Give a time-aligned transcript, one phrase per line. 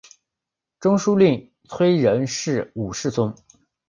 [0.79, 3.31] 中书令崔仁师五世孙。